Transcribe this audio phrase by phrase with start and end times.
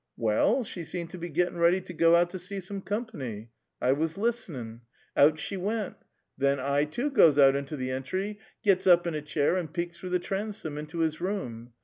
[0.17, 3.49] Well [hw], she seemed to be gittin' ready to go out to sec some comp'ny.
[3.79, 4.79] I was list'niu'.
[5.15, 5.95] Out she went.
[6.39, 9.71] Then [nu] I, too, goes out into the entry, gits up in a eliair, and
[9.71, 11.71] pecks through the transom into his nM)ni.